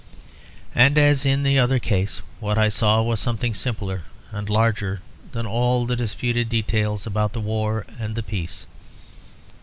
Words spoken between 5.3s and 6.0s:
than all the